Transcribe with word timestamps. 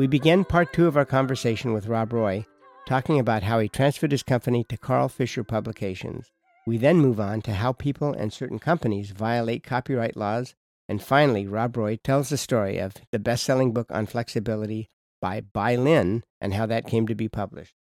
We 0.00 0.06
begin 0.06 0.46
part 0.46 0.72
two 0.72 0.86
of 0.86 0.96
our 0.96 1.04
conversation 1.04 1.74
with 1.74 1.86
Rob 1.86 2.14
Roy, 2.14 2.46
talking 2.88 3.20
about 3.20 3.42
how 3.42 3.58
he 3.58 3.68
transferred 3.68 4.12
his 4.12 4.22
company 4.22 4.64
to 4.64 4.78
Carl 4.78 5.10
Fischer 5.10 5.44
Publications. 5.44 6.32
We 6.66 6.78
then 6.78 6.96
move 6.96 7.20
on 7.20 7.42
to 7.42 7.52
how 7.52 7.74
people 7.74 8.14
and 8.14 8.32
certain 8.32 8.58
companies 8.58 9.10
violate 9.10 9.62
copyright 9.62 10.16
laws. 10.16 10.54
And 10.88 11.02
finally, 11.02 11.46
Rob 11.46 11.76
Roy 11.76 11.96
tells 11.96 12.30
the 12.30 12.38
story 12.38 12.78
of 12.78 12.94
the 13.12 13.18
best 13.18 13.44
selling 13.44 13.74
book 13.74 13.88
on 13.90 14.06
flexibility 14.06 14.88
by 15.20 15.42
Bai 15.42 15.76
Lin 15.76 16.24
and 16.40 16.54
how 16.54 16.64
that 16.64 16.86
came 16.86 17.06
to 17.06 17.14
be 17.14 17.28
published. 17.28 17.74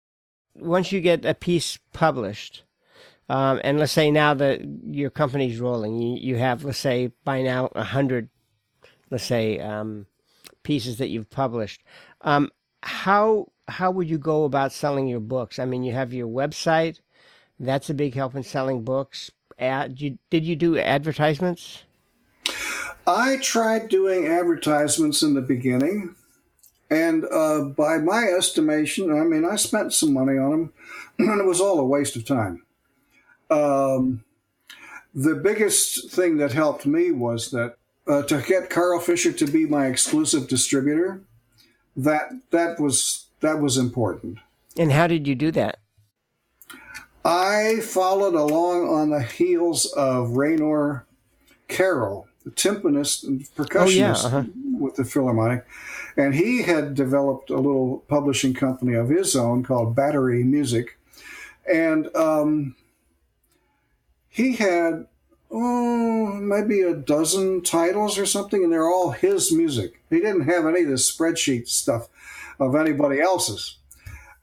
Once 0.55 0.93
you 0.93 1.03
get 1.03 1.27
a 1.27 1.35
piece 1.35 1.79
published, 1.93 2.65
um, 3.29 3.61
and 3.63 3.79
let's 3.79 3.93
say 3.93 4.11
now 4.11 4.33
that 4.33 4.63
your 4.87 5.11
company's 5.11 5.61
rolling, 5.61 6.01
you, 6.01 6.17
you 6.17 6.37
have, 6.37 6.65
let's 6.65 6.79
say, 6.79 7.13
by 7.25 7.43
now, 7.43 7.69
100, 7.73 8.31
let's 9.11 9.25
say, 9.25 9.61
um, 9.61 10.07
pieces 10.67 10.99
that 10.99 11.11
you've 11.11 11.31
published. 11.31 11.85
Um, 12.23 12.51
how 12.83 13.47
how 13.69 13.93
would 13.93 14.11
you 14.11 14.19
go 14.19 14.45
about 14.45 14.73
selling 14.73 15.07
your 15.07 15.21
books? 15.21 15.61
I 15.61 15.65
mean, 15.65 15.85
you 15.85 15.93
have 15.93 16.13
your 16.13 16.27
website. 16.27 16.99
That's 17.61 17.89
a 17.89 17.95
big 17.95 18.15
help 18.15 18.35
in 18.35 18.43
selling 18.43 18.83
books. 18.83 19.31
Ad, 19.61 20.01
you, 20.01 20.19
did 20.29 20.45
you 20.45 20.57
do 20.57 20.77
advertisements? 20.77 21.85
I 23.07 23.39
tried 23.41 23.89
doing 23.89 24.27
advertisements 24.27 25.23
in 25.23 25.35
the 25.35 25.41
beginning, 25.41 26.17
and 26.91 27.25
uh, 27.33 27.61
by 27.77 27.99
my 27.99 28.25
estimation, 28.25 29.11
I 29.11 29.23
mean, 29.23 29.45
I 29.45 29.55
spent 29.55 29.93
some 29.93 30.13
money 30.13 30.37
on 30.37 30.51
them, 30.51 30.73
and 31.19 31.41
it 31.41 31.47
was 31.47 31.61
all 31.61 31.79
a 31.79 31.85
waste 31.85 32.17
of 32.17 32.25
time. 32.27 32.65
Um, 33.51 34.25
the 35.15 35.37
biggest 35.37 36.11
thing 36.11 36.39
that 36.39 36.53
helped 36.53 36.87
me 36.87 37.13
was 37.13 37.53
that 37.53 37.77
uh, 38.07 38.23
to 38.23 38.43
get 38.43 38.71
Carl 38.71 39.01
Fischer 39.01 39.33
to 39.33 39.47
be 39.47 39.67
my 39.67 39.87
exclusive 39.87 40.49
distributor, 40.49 41.23
that 41.97 42.31
that 42.51 42.79
was 42.81 43.27
that 43.41 43.61
was 43.61 43.77
important. 43.77 44.39
And 44.77 44.93
how 44.93 45.07
did 45.07 45.27
you 45.27 45.35
do 45.35 45.51
that? 45.53 45.79
I 47.25 47.81
followed 47.81 48.35
along 48.35 48.89
on 48.89 49.11
the 49.11 49.23
heels 49.23 49.87
of 49.95 50.37
Raynor 50.37 51.07
Carroll, 51.67 52.29
the 52.45 52.53
timpanist 52.53 53.25
and 53.25 53.41
percussionist 53.57 53.87
oh, 53.87 53.91
yeah, 53.91 54.13
uh-huh. 54.13 54.45
with 54.79 54.95
the 54.95 55.05
Philharmonic, 55.05 55.67
and 56.17 56.35
he 56.35 56.63
had 56.63 56.95
developed 56.95 57.51
a 57.51 57.57
little 57.57 58.05
publishing 58.09 58.55
company 58.55 58.95
of 58.95 59.09
his 59.09 59.35
own 59.35 59.65
called 59.65 59.97
Batterie 59.97 60.45
Music, 60.45 60.99
and 61.71 62.15
um, 62.15 62.77
he 64.29 64.55
had 64.55 65.07
oh, 65.59 66.35
maybe 66.35 66.83
a 66.83 66.95
dozen 66.95 67.63
titles 67.63 68.19
or 68.19 68.27
something, 68.27 68.63
and 68.63 68.71
they're 68.71 68.91
all 68.91 69.11
his 69.13 69.53
music. 69.53 70.03
He 70.11 70.21
didn't 70.21 70.43
have 70.43 70.67
any 70.67 70.83
of 70.83 70.89
the 70.89 70.95
spreadsheet 70.95 71.67
stuff 71.69 72.09
of 72.61 72.75
anybody 72.75 73.21
else's. 73.21 73.79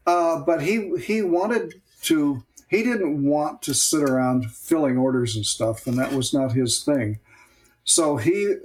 Uh, 0.07 0.39
but 0.39 0.63
he 0.63 0.97
he 0.97 1.21
wanted 1.21 1.75
to. 2.03 2.43
He 2.67 2.81
didn't 2.81 3.23
want 3.23 3.61
to 3.61 3.73
sit 3.75 4.01
around 4.01 4.51
filling 4.51 4.97
orders 4.97 5.35
and 5.35 5.45
stuff, 5.45 5.85
and 5.85 5.97
that 5.99 6.11
was 6.11 6.33
not 6.33 6.53
his 6.53 6.83
thing. 6.83 7.19
So 7.83 8.17
he, 8.17 8.55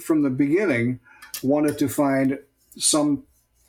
from 0.00 0.22
the 0.22 0.30
beginning, 0.30 1.00
wanted 1.42 1.76
to 1.78 1.88
find 1.88 2.38
some 2.78 3.24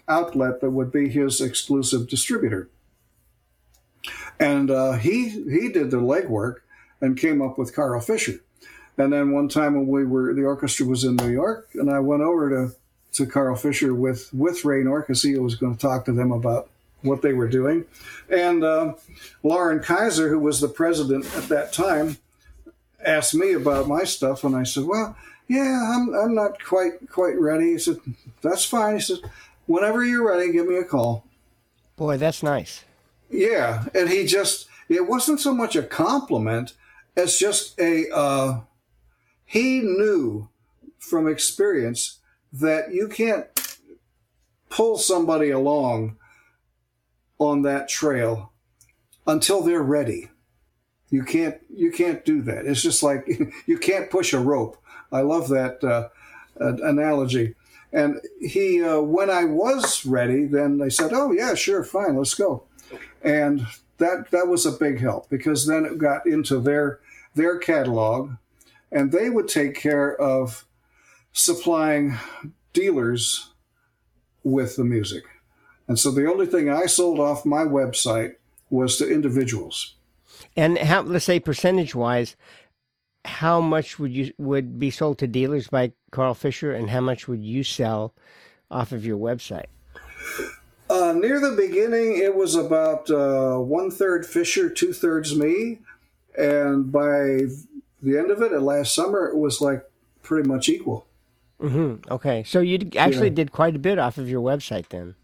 outlet 0.08 0.62
that 0.62 0.70
would 0.70 0.92
be 0.92 1.10
his 1.10 1.42
exclusive 1.42 2.08
distributor. 2.08 2.70
And 4.40 4.70
uh, 4.70 4.94
he 4.94 5.30
he 5.30 5.70
did 5.70 5.90
the 5.90 5.98
legwork 5.98 6.58
and 7.02 7.18
came 7.18 7.42
up 7.42 7.58
with 7.58 7.76
Carl 7.76 8.00
Fischer. 8.02 8.40
And 8.98 9.14
then 9.14 9.32
one 9.32 9.48
time 9.48 9.76
when 9.76 9.88
we 9.88 10.06
were, 10.06 10.34
the 10.34 10.44
orchestra 10.44 10.86
was 10.86 11.04
in 11.04 11.16
New 11.16 11.30
York, 11.30 11.70
and 11.76 11.90
I 11.90 12.00
went 12.00 12.24
over 12.24 12.50
to, 12.50 12.76
to 13.14 13.26
Carl 13.26 13.56
Fischer 13.56 13.94
with, 13.94 14.34
with 14.34 14.66
Raynor 14.66 15.02
because 15.02 15.22
he 15.22 15.38
was 15.38 15.56
going 15.56 15.76
to 15.76 15.82
talk 15.82 16.06
to 16.06 16.12
them 16.12 16.32
about 16.32 16.70
what 17.02 17.22
they 17.22 17.34
were 17.34 17.48
doing. 17.48 17.86
And 18.30 18.64
uh, 18.64 18.94
Lauren 19.44 19.80
Keiser, 19.80 20.30
who 20.30 20.40
was 20.40 20.62
the 20.62 20.68
president 20.68 21.26
at 21.36 21.50
that 21.50 21.74
time, 21.74 22.18
asked 23.06 23.36
me 23.36 23.54
about 23.54 23.88
my 23.88 24.04
stuff, 24.04 24.44
and 24.44 24.56
I 24.56 24.64
said, 24.64 24.86
"Well, 24.86 25.16
yeah, 25.48 25.94
I'm 25.94 26.14
I'm 26.14 26.36
not 26.36 26.64
quite 26.64 27.10
quite 27.10 27.40
ready." 27.40 27.74
He 27.74 27.80
said, 27.80 27.98
"That's 28.42 28.66
fine." 28.66 28.96
He 28.96 29.02
said, 29.02 29.20
"Whenever 29.66 30.04
you're 30.04 30.28
ready, 30.28 30.52
give 30.52 30.68
me 30.68 30.78
a 30.78 30.84
call." 30.84 31.24
Boy, 31.96 32.18
that's 32.18 32.44
nice. 32.44 32.84
Yeah, 33.30 33.86
and 33.94 34.10
he 34.10 34.26
just 34.26 34.68
it 34.90 35.08
wasn't 35.08 35.40
so 35.40 35.54
much 35.54 35.76
a 35.76 35.84
compliment 35.84 36.74
as 37.18 37.38
just 37.38 37.78
a 37.80 38.10
uh, 38.14 38.62
he 39.44 39.80
knew 39.80 40.50
from 41.00 41.28
experience 41.28 42.20
that 42.54 42.94
you 42.94 43.08
can't 43.08 43.48
pull 44.70 44.98
somebody 44.98 45.50
along 45.50 46.18
on 47.40 47.64
that 47.64 47.90
trail 47.90 48.52
until 49.26 49.62
they're 49.62 49.82
ready. 49.82 50.30
You 51.10 51.24
can't 51.24 51.58
you 51.74 51.92
can't 51.92 52.24
do 52.24 52.42
that. 52.44 52.66
It's 52.66 52.82
just 52.82 53.02
like 53.02 53.28
you 53.66 53.78
can't 53.78 54.12
push 54.12 54.34
a 54.34 54.40
rope. 54.40 54.78
I 55.12 55.22
love 55.22 55.50
that 55.50 55.84
uh, 55.84 56.10
analogy. 56.60 57.56
And 57.94 58.20
he, 58.42 58.84
uh, 58.84 59.00
when 59.00 59.30
I 59.30 59.46
was 59.46 60.06
ready, 60.06 60.46
then 60.46 60.78
they 60.78 60.90
said, 60.90 61.14
"Oh 61.14 61.32
yeah, 61.32 61.56
sure, 61.56 61.84
fine, 61.84 62.18
let's 62.18 62.34
go." 62.34 62.64
And 63.24 63.66
that 63.98 64.30
that 64.32 64.48
was 64.48 64.66
a 64.66 64.72
big 64.72 65.00
help 65.00 65.30
because 65.30 65.66
then 65.66 65.86
it 65.86 65.98
got 65.98 66.28
into 66.28 66.60
their 66.60 67.00
their 67.38 67.58
catalog, 67.58 68.32
and 68.92 69.12
they 69.12 69.30
would 69.30 69.48
take 69.48 69.76
care 69.76 70.16
of 70.20 70.66
supplying 71.32 72.18
dealers 72.74 73.54
with 74.44 74.76
the 74.76 74.84
music. 74.84 75.24
And 75.88 75.98
so 75.98 76.12
the 76.12 76.30
only 76.30 76.46
thing 76.46 76.70
I 76.70 76.86
sold 76.88 77.20
off 77.20 77.46
my 77.46 77.64
website 77.64 78.34
was 78.70 78.98
to 78.98 79.10
individuals. 79.10 79.96
And 80.56 80.78
how, 80.78 81.02
let's 81.02 81.26
say 81.26 81.40
percentage 81.40 81.96
wise, 81.96 82.36
how 83.24 83.62
much 83.62 84.00
would 84.00 84.12
you 84.12 84.34
would 84.38 84.80
be 84.80 84.90
sold 84.90 85.18
to 85.20 85.28
dealers 85.28 85.68
by 85.68 85.94
Carl 86.12 86.34
Fischer, 86.34 86.72
and 86.72 86.90
how 86.90 87.02
much 87.02 87.28
would 87.28 87.44
you 87.44 87.64
sell 87.64 88.14
off 88.70 88.92
of 88.92 89.06
your 89.06 89.18
website? 89.18 89.68
Uh, 90.90 91.14
near 91.14 91.40
the 91.40 91.52
beginning, 91.52 92.18
it 92.18 92.34
was 92.34 92.56
about 92.56 93.10
uh, 93.10 93.58
one 93.58 93.92
third 93.92 94.26
Fischer, 94.26 94.70
two 94.70 94.94
thirds 94.94 95.36
me 95.36 95.80
and 96.38 96.92
by 96.92 97.48
the 98.02 98.18
end 98.18 98.32
of 98.32 98.42
it, 98.42 98.52
at 98.52 98.62
last 98.62 98.94
summer, 98.94 99.28
it 99.28 99.38
was 99.38 99.62
like 99.62 99.84
pretty 100.22 100.48
much 100.48 100.70
equal. 100.70 101.08
Mm-hmm. 101.62 102.12
Okay, 102.12 102.44
so 102.44 102.60
you 102.60 102.90
actually 102.98 103.30
yeah. 103.30 103.36
did 103.36 103.52
quite 103.52 103.76
a 103.76 103.80
bit 103.80 103.98
off 103.98 104.18
of 104.18 104.30
your 104.30 104.42
website 104.42 104.90
then. 104.90 105.16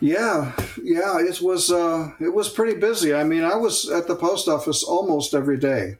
Yeah, 0.00 0.52
yeah, 0.82 1.20
it 1.20 1.40
was 1.40 1.70
uh, 1.70 2.10
it 2.20 2.34
was 2.34 2.48
pretty 2.48 2.78
busy. 2.78 3.14
I 3.14 3.22
mean, 3.22 3.44
I 3.44 3.54
was 3.54 3.88
at 3.88 4.08
the 4.08 4.16
post 4.16 4.48
office 4.48 4.82
almost 4.82 5.32
every 5.32 5.58
day. 5.58 5.98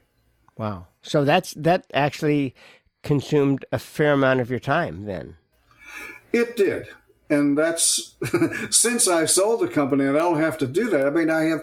Wow. 0.57 0.87
So 1.01 1.23
that's 1.23 1.53
that 1.53 1.87
actually 1.93 2.53
consumed 3.01 3.65
a 3.71 3.79
fair 3.79 4.13
amount 4.13 4.41
of 4.41 4.49
your 4.49 4.59
time 4.59 5.05
then. 5.05 5.37
It 6.31 6.57
did. 6.57 6.87
And 7.29 7.57
that's 7.57 8.15
since 8.69 9.07
I 9.07 9.25
sold 9.25 9.61
the 9.61 9.67
company 9.67 10.05
and 10.05 10.17
I 10.17 10.19
don't 10.19 10.39
have 10.39 10.57
to 10.59 10.67
do 10.67 10.89
that. 10.89 11.07
I 11.07 11.09
mean, 11.09 11.29
I 11.29 11.43
have 11.43 11.61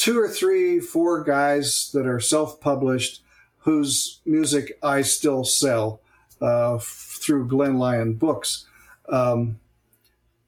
two 0.00 0.18
or 0.18 0.28
three, 0.28 0.80
four 0.80 1.22
guys 1.22 1.90
that 1.92 2.06
are 2.06 2.18
self-published 2.18 3.22
whose 3.58 4.20
music 4.24 4.78
I 4.82 5.02
still 5.02 5.44
sell 5.44 6.00
uh, 6.40 6.78
through 6.80 7.48
Glen 7.48 7.78
Lyon 7.78 8.14
Books 8.14 8.64
um, 9.10 9.60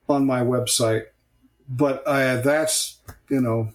on 0.09 0.25
my 0.25 0.41
website. 0.41 1.05
But 1.69 2.09
I, 2.09 2.37
that's 2.37 2.99
you 3.29 3.43
know, 3.43 3.75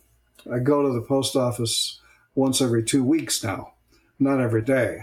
I 0.52 0.58
go 0.60 0.82
to 0.82 0.92
the 0.92 1.06
post 1.06 1.36
office 1.36 2.00
once 2.34 2.60
every 2.60 2.84
two 2.84 3.04
weeks 3.04 3.44
now, 3.44 3.74
not 4.18 4.42
every 4.42 4.64
day, 4.64 5.02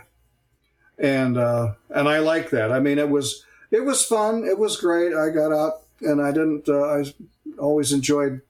and 0.99 1.38
uh, 1.38 1.75
and 1.91 2.09
I 2.09 2.19
like 2.19 2.50
that. 2.50 2.73
I 2.73 2.81
mean, 2.81 2.99
it 2.99 3.09
was 3.09 3.44
it 3.70 3.85
was 3.85 4.05
fun. 4.05 4.44
It 4.44 4.59
was 4.59 4.77
great. 4.77 5.15
I 5.15 5.31
got 5.31 5.53
out 5.53 5.82
and 6.00 6.20
I 6.20 6.32
didn't. 6.32 6.69
Uh, 6.69 6.85
I 6.85 7.05
always 7.61 7.93
enjoyed 7.93 8.41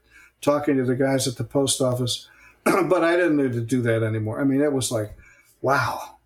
talking 0.44 0.76
to 0.76 0.84
the 0.84 0.94
guys 0.94 1.26
at 1.26 1.36
the 1.36 1.44
post 1.44 1.80
office. 1.80 2.28
but 2.64 3.04
I 3.04 3.16
didn't 3.16 3.36
need 3.36 3.52
to 3.52 3.60
do 3.60 3.82
that 3.82 4.02
anymore. 4.02 4.40
I 4.40 4.44
mean, 4.44 4.60
it 4.60 4.72
was 4.72 4.90
like, 4.90 5.16
wow. 5.60 6.16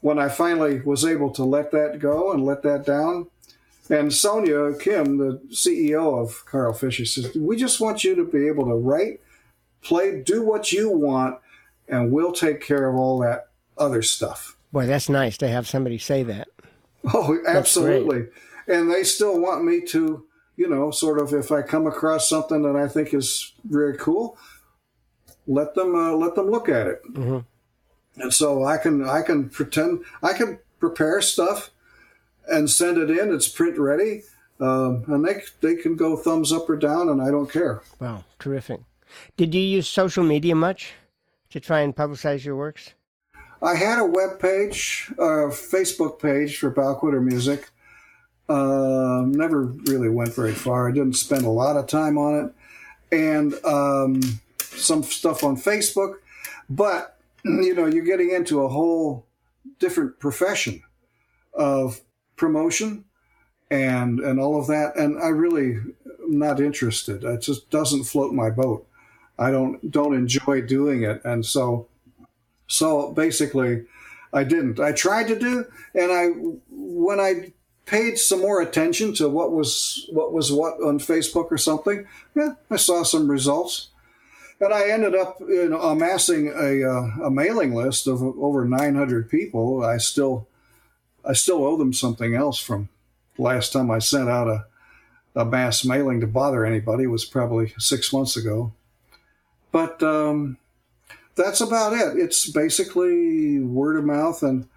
When 0.00 0.18
I 0.18 0.28
finally 0.28 0.80
was 0.80 1.04
able 1.04 1.30
to 1.32 1.44
let 1.44 1.72
that 1.72 1.98
go 1.98 2.32
and 2.32 2.44
let 2.44 2.62
that 2.62 2.86
down, 2.86 3.26
and 3.90 4.12
Sonia 4.12 4.74
Kim, 4.78 5.18
the 5.18 5.40
CEO 5.50 6.22
of 6.22 6.44
Carl 6.44 6.72
Fischer, 6.72 7.04
says, 7.04 7.34
We 7.34 7.56
just 7.56 7.80
want 7.80 8.04
you 8.04 8.14
to 8.14 8.24
be 8.24 8.46
able 8.46 8.66
to 8.66 8.74
write, 8.74 9.20
play, 9.82 10.20
do 10.20 10.44
what 10.44 10.72
you 10.72 10.90
want, 10.90 11.38
and 11.88 12.12
we'll 12.12 12.32
take 12.32 12.60
care 12.60 12.88
of 12.88 12.96
all 12.96 13.18
that 13.20 13.48
other 13.76 14.02
stuff. 14.02 14.56
Boy, 14.72 14.86
that's 14.86 15.08
nice 15.08 15.38
to 15.38 15.48
have 15.48 15.66
somebody 15.66 15.98
say 15.98 16.22
that. 16.24 16.48
Oh, 17.12 17.38
absolutely. 17.46 18.26
And 18.66 18.90
they 18.90 19.02
still 19.02 19.40
want 19.40 19.64
me 19.64 19.80
to 19.86 20.26
you 20.58 20.68
know, 20.68 20.90
sort 20.90 21.20
of 21.20 21.32
if 21.32 21.52
I 21.52 21.62
come 21.62 21.86
across 21.86 22.28
something 22.28 22.62
that 22.62 22.74
I 22.74 22.88
think 22.88 23.14
is 23.14 23.52
very 23.64 23.96
cool, 23.96 24.36
let 25.46 25.74
them 25.74 25.94
uh, 25.94 26.12
let 26.12 26.34
them 26.34 26.50
look 26.50 26.68
at 26.68 26.88
it. 26.88 27.00
Mm-hmm. 27.14 28.20
And 28.20 28.34
so 28.34 28.64
I 28.64 28.76
can 28.76 29.08
I 29.08 29.22
can 29.22 29.48
pretend 29.48 30.04
I 30.20 30.32
can 30.32 30.58
prepare 30.80 31.22
stuff 31.22 31.70
and 32.50 32.68
send 32.68 32.98
it 32.98 33.08
in. 33.08 33.32
It's 33.32 33.48
print 33.48 33.78
ready. 33.78 34.22
um, 34.60 35.04
and 35.06 35.24
they 35.24 35.42
they 35.60 35.76
can 35.76 35.96
go 35.96 36.16
thumbs 36.16 36.52
up 36.52 36.68
or 36.68 36.76
down, 36.76 37.08
and 37.08 37.22
I 37.22 37.30
don't 37.30 37.50
care. 37.50 37.82
Wow, 38.00 38.24
terrific! 38.38 38.80
Did 39.36 39.54
you 39.54 39.62
use 39.62 39.88
social 39.88 40.24
media 40.24 40.54
much 40.54 40.94
to 41.50 41.60
try 41.60 41.80
and 41.80 41.94
publicize 41.94 42.44
your 42.44 42.56
works? 42.56 42.94
I 43.62 43.74
had 43.74 43.98
a 43.98 44.04
web 44.04 44.40
page, 44.40 45.12
a 45.18 45.50
Facebook 45.50 46.20
page 46.20 46.58
for 46.58 46.70
Balquhidder 46.72 47.22
Music. 47.22 47.70
Uh, 48.48 49.24
never 49.26 49.62
really 49.62 50.08
went 50.08 50.34
very 50.34 50.54
far. 50.54 50.88
I 50.88 50.92
didn't 50.92 51.14
spend 51.16 51.44
a 51.44 51.50
lot 51.50 51.76
of 51.76 51.86
time 51.86 52.16
on 52.16 52.34
it, 53.10 53.16
and 53.16 53.64
um, 53.64 54.20
some 54.58 55.02
stuff 55.02 55.44
on 55.44 55.56
Facebook. 55.56 56.14
But 56.70 57.18
you 57.44 57.74
know, 57.74 57.86
you're 57.86 58.04
getting 58.04 58.30
into 58.30 58.62
a 58.62 58.68
whole 58.68 59.26
different 59.78 60.18
profession 60.18 60.82
of 61.54 62.00
promotion 62.36 63.04
and 63.70 64.20
and 64.20 64.40
all 64.40 64.58
of 64.58 64.66
that. 64.68 64.96
And 64.96 65.22
I 65.22 65.28
really 65.28 65.72
am 65.72 65.94
not 66.38 66.60
interested. 66.60 67.24
It 67.24 67.42
just 67.42 67.70
doesn't 67.70 68.04
float 68.04 68.32
my 68.32 68.50
boat. 68.50 68.86
I 69.38 69.50
don't 69.50 69.90
don't 69.90 70.14
enjoy 70.14 70.62
doing 70.62 71.02
it, 71.02 71.22
and 71.24 71.44
so 71.44 71.88
so 72.66 73.12
basically, 73.12 73.84
I 74.32 74.44
didn't. 74.44 74.80
I 74.80 74.92
tried 74.92 75.28
to 75.28 75.38
do, 75.38 75.66
and 75.94 76.12
I 76.12 76.26
when 76.70 77.20
I 77.20 77.52
paid 77.88 78.18
some 78.18 78.40
more 78.40 78.60
attention 78.60 79.14
to 79.14 79.28
what 79.28 79.52
was 79.52 80.08
what 80.12 80.32
was 80.32 80.52
what 80.52 80.74
on 80.74 80.98
Facebook 80.98 81.50
or 81.50 81.58
something, 81.58 82.06
yeah, 82.36 82.54
I 82.70 82.76
saw 82.76 83.02
some 83.02 83.30
results. 83.30 83.88
And 84.60 84.74
I 84.74 84.90
ended 84.90 85.14
up 85.14 85.38
you 85.40 85.68
know, 85.68 85.80
amassing 85.80 86.48
a, 86.48 86.82
uh, 86.82 87.26
a 87.26 87.30
mailing 87.30 87.74
list 87.74 88.08
of 88.08 88.20
over 88.22 88.64
900 88.64 89.30
people. 89.30 89.84
I 89.84 89.98
still 89.98 90.48
I 91.24 91.32
still 91.32 91.64
owe 91.64 91.76
them 91.76 91.92
something 91.92 92.34
else 92.34 92.58
from 92.58 92.88
last 93.38 93.72
time 93.72 93.90
I 93.90 94.00
sent 94.00 94.28
out 94.28 94.48
a, 94.48 94.66
a 95.34 95.44
mass 95.44 95.84
mailing 95.84 96.20
to 96.20 96.26
bother 96.26 96.66
anybody 96.66 97.06
was 97.06 97.24
probably 97.24 97.72
six 97.78 98.12
months 98.12 98.36
ago. 98.36 98.72
But 99.70 100.02
um, 100.02 100.58
that's 101.36 101.60
about 101.60 101.92
it. 101.92 102.18
It's 102.18 102.50
basically 102.50 103.60
word 103.60 103.96
of 103.96 104.04
mouth. 104.04 104.42
And, 104.42 104.68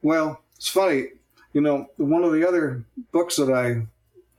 well, 0.00 0.40
it's 0.56 0.68
funny. 0.68 1.08
You 1.52 1.60
know, 1.60 1.86
one 1.96 2.24
of 2.24 2.32
the 2.32 2.46
other 2.46 2.84
books 3.12 3.36
that 3.36 3.52
I 3.52 3.86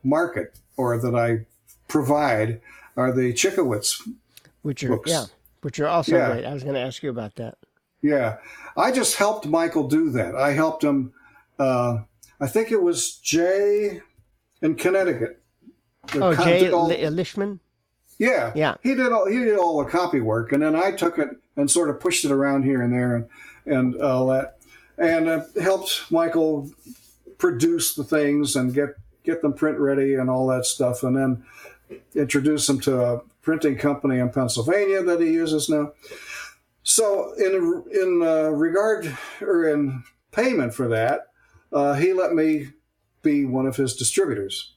market 0.04 0.57
or 0.77 0.98
that 1.00 1.15
I 1.15 1.45
provide 1.88 2.62
are 2.98 3.12
the 3.12 3.33
Cichowicz 3.33 4.01
which 4.62 4.83
are, 4.83 4.89
books. 4.89 5.12
Yeah, 5.12 5.25
which 5.62 5.80
are 5.80 5.88
also 5.88 6.18
yeah. 6.18 6.31
great. 6.31 6.45
I 6.45 6.54
was 6.54 6.63
going 6.63 6.75
to 6.75 6.81
ask 6.81 7.04
you 7.04 7.10
about 7.10 7.36
that. 7.36 7.57
Yeah. 8.01 8.38
I 8.75 8.92
just 8.92 9.15
helped 9.18 9.45
Michael 9.45 9.88
do 9.88 10.10
that. 10.12 10.36
I 10.36 10.51
helped 10.51 10.83
him. 10.83 11.13
Uh, 11.60 12.00
I 12.42 12.48
think 12.48 12.71
it 12.71 12.81
was 12.81 13.18
Jay 13.18 14.01
in 14.62 14.75
Connecticut. 14.75 15.42
Oh, 16.15 16.36
Jay 16.36 16.69
all, 16.71 16.89
Lishman. 16.89 17.60
Yeah, 18.19 18.51
yeah. 18.56 18.75
He 18.83 18.95
did 18.95 19.12
all 19.12 19.27
he 19.27 19.39
did 19.39 19.57
all 19.57 19.83
the 19.83 19.89
copy 19.89 20.19
work, 20.19 20.51
and 20.51 20.62
then 20.62 20.75
I 20.75 20.92
took 20.92 21.18
it 21.18 21.30
and 21.56 21.69
sort 21.69 21.89
of 21.89 22.00
pushed 22.00 22.25
it 22.25 22.31
around 22.31 22.63
here 22.63 22.81
and 22.81 22.94
there, 22.94 23.15
and 23.15 23.27
and 23.65 24.01
all 24.01 24.27
that, 24.27 24.60
and 24.98 25.27
uh, 25.27 25.44
helped 25.62 26.12
Michael 26.12 26.69
produce 27.43 27.93
the 27.93 28.05
things 28.05 28.55
and 28.55 28.73
get 28.73 28.95
get 29.25 29.41
them 29.41 29.51
print 29.51 29.77
ready 29.77 30.13
and 30.13 30.29
all 30.29 30.47
that 30.47 30.65
stuff, 30.65 31.03
and 31.03 31.17
then 31.17 31.43
introduce 32.15 32.65
them 32.67 32.79
to 32.79 33.01
a 33.01 33.21
printing 33.41 33.77
company 33.77 34.17
in 34.19 34.29
Pennsylvania 34.29 35.03
that 35.03 35.19
he 35.19 35.33
uses 35.33 35.67
now. 35.67 35.91
So 36.83 37.33
in 37.33 37.83
in 37.91 38.21
uh, 38.23 38.49
regard 38.51 39.17
or 39.41 39.67
in 39.67 40.05
payment 40.31 40.73
for 40.73 40.87
that, 40.87 41.31
uh, 41.73 41.95
he 41.95 42.13
let 42.13 42.33
me 42.33 42.69
be 43.21 43.43
one 43.43 43.65
of 43.65 43.75
his 43.75 43.93
distributors. 43.93 44.71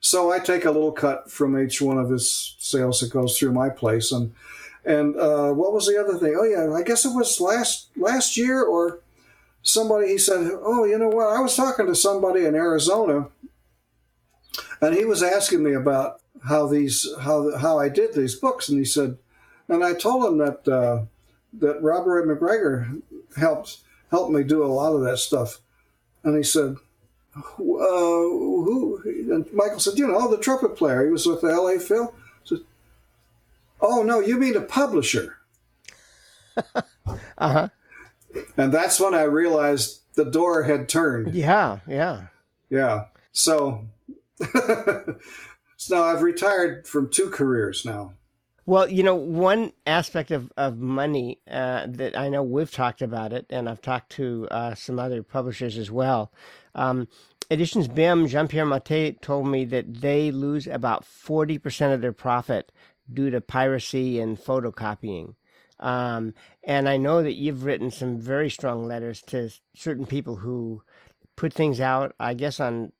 So 0.00 0.32
I 0.32 0.38
take 0.38 0.64
a 0.64 0.70
little 0.70 0.92
cut 0.92 1.30
from 1.30 1.60
each 1.62 1.82
one 1.82 1.98
of 1.98 2.08
his 2.08 2.56
sales 2.58 3.00
that 3.00 3.12
goes 3.12 3.36
through 3.36 3.52
my 3.52 3.68
place. 3.68 4.12
And 4.12 4.32
and 4.86 5.14
uh, 5.16 5.52
what 5.52 5.74
was 5.74 5.86
the 5.86 6.00
other 6.00 6.16
thing? 6.16 6.34
Oh 6.40 6.44
yeah, 6.44 6.72
I 6.74 6.82
guess 6.82 7.04
it 7.04 7.14
was 7.14 7.38
last 7.38 7.90
last 7.98 8.38
year 8.38 8.62
or 8.64 9.00
somebody. 9.68 10.08
He 10.08 10.18
said, 10.18 10.50
"Oh, 10.62 10.84
you 10.84 10.98
know 10.98 11.08
what? 11.08 11.28
I 11.28 11.40
was 11.40 11.56
talking 11.56 11.86
to 11.86 11.94
somebody 11.94 12.44
in 12.44 12.54
Arizona, 12.54 13.28
and 14.80 14.94
he 14.94 15.04
was 15.04 15.22
asking 15.22 15.62
me 15.62 15.74
about 15.74 16.20
how 16.46 16.66
these 16.66 17.06
how 17.20 17.56
how 17.58 17.78
I 17.78 17.88
did 17.88 18.14
these 18.14 18.34
books." 18.34 18.68
And 18.68 18.78
he 18.78 18.84
said, 18.84 19.18
and 19.68 19.84
I 19.84 19.94
told 19.94 20.24
him 20.24 20.38
that 20.38 20.66
uh, 20.68 21.04
that 21.54 21.82
Robert 21.82 22.26
McGregor 22.26 23.02
helped 23.36 23.78
helped 24.10 24.32
me 24.32 24.42
do 24.42 24.64
a 24.64 24.66
lot 24.66 24.94
of 24.94 25.02
that 25.02 25.18
stuff. 25.18 25.58
And 26.24 26.36
he 26.36 26.42
said, 26.42 26.76
uh, 27.36 27.40
who? 27.56 29.00
And 29.04 29.50
Michael 29.52 29.78
said, 29.78 29.98
you 29.98 30.06
know, 30.06 30.28
the 30.28 30.38
trumpet 30.38 30.76
player. 30.76 31.04
He 31.04 31.12
was 31.12 31.26
with 31.26 31.42
the 31.42 31.48
L.A. 31.48 31.78
Phil. 31.78 32.12
Oh 33.80 34.02
no, 34.02 34.20
you 34.20 34.38
mean 34.38 34.56
a 34.56 34.60
publisher? 34.60 35.36
uh 36.56 36.82
huh. 37.38 37.68
And 38.56 38.72
that's 38.72 39.00
when 39.00 39.14
I 39.14 39.22
realized 39.22 40.02
the 40.14 40.24
door 40.24 40.64
had 40.64 40.88
turned. 40.88 41.34
Yeah, 41.34 41.80
yeah, 41.86 42.26
yeah. 42.70 43.06
So, 43.32 43.86
so 44.40 45.16
now 45.90 46.02
I've 46.04 46.22
retired 46.22 46.86
from 46.86 47.10
two 47.10 47.30
careers 47.30 47.84
now. 47.84 48.14
Well, 48.66 48.90
you 48.90 49.02
know, 49.02 49.14
one 49.14 49.72
aspect 49.86 50.30
of, 50.30 50.52
of 50.58 50.76
money 50.76 51.38
uh, 51.50 51.86
that 51.88 52.18
I 52.18 52.28
know 52.28 52.42
we've 52.42 52.70
talked 52.70 53.00
about 53.00 53.32
it, 53.32 53.46
and 53.48 53.66
I've 53.66 53.80
talked 53.80 54.12
to 54.12 54.46
uh, 54.50 54.74
some 54.74 54.98
other 54.98 55.22
publishers 55.22 55.78
as 55.78 55.90
well. 55.90 56.30
Um, 56.74 57.08
Editions 57.50 57.88
BIM, 57.88 58.26
Jean 58.26 58.46
Pierre 58.46 58.66
Mathez 58.66 59.16
told 59.22 59.48
me 59.48 59.64
that 59.64 60.02
they 60.02 60.30
lose 60.30 60.66
about 60.66 61.02
40% 61.02 61.94
of 61.94 62.02
their 62.02 62.12
profit 62.12 62.70
due 63.10 63.30
to 63.30 63.40
piracy 63.40 64.20
and 64.20 64.38
photocopying. 64.38 65.34
Um, 65.80 66.34
and 66.64 66.88
I 66.88 66.96
know 66.96 67.22
that 67.22 67.34
you've 67.34 67.64
written 67.64 67.90
some 67.90 68.18
very 68.18 68.50
strong 68.50 68.86
letters 68.86 69.22
to 69.28 69.50
certain 69.74 70.06
people 70.06 70.36
who 70.36 70.82
put 71.36 71.52
things 71.52 71.80
out, 71.80 72.14
I 72.18 72.34
guess, 72.34 72.58
on 72.60 72.92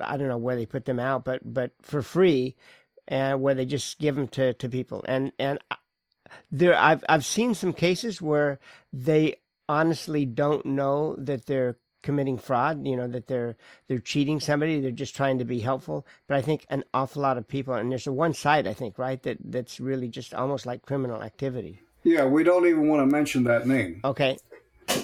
I 0.00 0.16
don't 0.16 0.28
know 0.28 0.38
where 0.38 0.56
they 0.56 0.66
put 0.66 0.84
them 0.84 1.00
out, 1.00 1.24
but 1.24 1.40
but 1.44 1.72
for 1.82 2.02
free 2.02 2.56
and 3.08 3.40
where 3.40 3.54
they 3.54 3.64
just 3.64 3.98
give 3.98 4.16
them 4.16 4.28
to, 4.28 4.54
to 4.54 4.68
people. 4.68 5.04
And 5.06 5.32
and 5.38 5.58
there, 6.50 6.76
I've 6.76 7.04
I've 7.08 7.24
seen 7.24 7.54
some 7.54 7.72
cases 7.72 8.20
where 8.20 8.58
they 8.92 9.36
honestly 9.68 10.24
don't 10.24 10.64
know 10.66 11.16
that 11.18 11.46
they're 11.46 11.76
committing 12.02 12.38
fraud. 12.38 12.86
You 12.86 12.96
know 12.96 13.08
that 13.08 13.26
they're 13.26 13.56
they're 13.88 13.98
cheating 13.98 14.40
somebody. 14.40 14.80
They're 14.80 14.90
just 14.90 15.16
trying 15.16 15.38
to 15.38 15.44
be 15.44 15.60
helpful. 15.60 16.06
But 16.26 16.36
I 16.36 16.42
think 16.42 16.66
an 16.68 16.84
awful 16.92 17.22
lot 17.22 17.38
of 17.38 17.48
people, 17.48 17.74
and 17.74 17.90
there's 17.90 18.06
a 18.06 18.12
one 18.12 18.34
side 18.34 18.66
I 18.66 18.74
think 18.74 18.98
right 18.98 19.22
that 19.22 19.38
that's 19.44 19.80
really 19.80 20.08
just 20.08 20.34
almost 20.34 20.66
like 20.66 20.82
criminal 20.82 21.22
activity. 21.22 21.82
Yeah, 22.06 22.24
we 22.24 22.44
don't 22.44 22.68
even 22.68 22.86
want 22.86 23.02
to 23.02 23.12
mention 23.12 23.42
that 23.44 23.66
name. 23.66 24.00
Okay. 24.04 24.38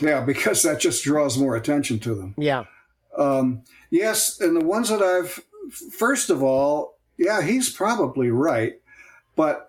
Yeah, 0.00 0.20
because 0.20 0.62
that 0.62 0.78
just 0.78 1.02
draws 1.02 1.36
more 1.36 1.56
attention 1.56 1.98
to 1.98 2.14
them. 2.14 2.32
Yeah. 2.38 2.62
Um, 3.18 3.64
yes, 3.90 4.40
and 4.40 4.54
the 4.54 4.64
ones 4.64 4.88
that 4.88 5.02
I've 5.02 5.42
first 5.90 6.30
of 6.30 6.44
all, 6.44 6.98
yeah, 7.18 7.42
he's 7.42 7.70
probably 7.70 8.30
right, 8.30 8.74
but 9.34 9.68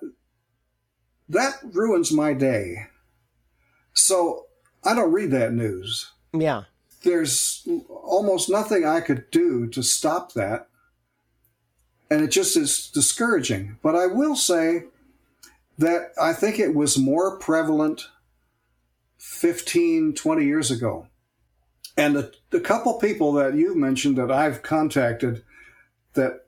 that 1.27 1.55
ruins 1.71 2.11
my 2.11 2.33
day. 2.33 2.85
So 3.93 4.45
I 4.83 4.93
don't 4.93 5.11
read 5.11 5.31
that 5.31 5.53
news. 5.53 6.11
Yeah. 6.33 6.65
There's 7.01 7.67
almost 7.89 8.47
nothing 8.47 8.85
I 8.85 9.01
could 9.01 9.31
do 9.31 9.67
to 9.69 9.81
stop 9.81 10.33
that. 10.33 10.67
And 12.11 12.21
it 12.21 12.27
just 12.27 12.55
is 12.55 12.91
discouraging. 12.91 13.79
But 13.81 13.95
I 13.95 14.05
will 14.05 14.35
say 14.35 14.83
that 15.77 16.11
I 16.21 16.33
think 16.33 16.59
it 16.59 16.75
was 16.75 16.97
more 16.97 17.37
prevalent 17.39 18.09
15, 19.17 20.13
20 20.13 20.45
years 20.45 20.71
ago. 20.71 21.07
And 21.97 22.15
the, 22.15 22.33
the 22.49 22.59
couple 22.59 22.93
people 22.99 23.33
that 23.33 23.55
you 23.55 23.75
mentioned 23.75 24.17
that 24.17 24.31
I've 24.31 24.63
contacted 24.63 25.43
that 26.13 26.45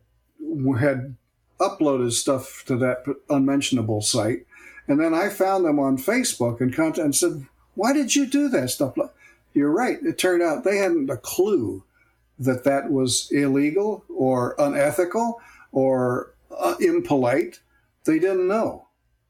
had 0.79 1.15
uploaded 1.59 2.11
stuff 2.11 2.63
to 2.67 2.77
that 2.77 3.03
unmentionable 3.29 4.01
site. 4.01 4.45
And 4.87 4.99
then 4.99 5.13
I 5.13 5.29
found 5.29 5.65
them 5.65 5.79
on 5.79 5.97
Facebook 5.97 6.61
and 6.61 6.73
contact 6.73 7.03
and 7.03 7.15
said, 7.15 7.47
"Why 7.73 7.93
did 7.93 8.15
you 8.15 8.25
do 8.25 8.49
that 8.49 8.69
stuff?" 8.69 8.95
You're 9.53 9.71
right. 9.71 9.97
It 10.03 10.17
turned 10.17 10.43
out 10.43 10.63
they 10.63 10.77
hadn't 10.77 11.09
a 11.09 11.17
clue 11.17 11.83
that 12.37 12.65
that 12.65 12.91
was 12.91 13.29
illegal 13.31 14.03
or 14.09 14.55
unethical 14.59 15.41
or 15.71 16.33
uh, 16.55 16.75
impolite. 16.79 17.61
They 18.03 18.19
didn't 18.19 18.47
know, 18.47 18.84